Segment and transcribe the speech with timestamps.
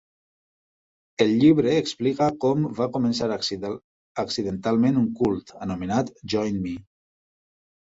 [1.25, 6.77] El llibre explica com "va començar accidentalment un 'cult'" anomenat Join Me.